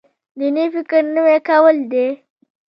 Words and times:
دیني 0.39 0.65
فکر 0.75 1.01
نوی 1.15 1.37
کول 1.49 1.75
دی. 1.91 2.07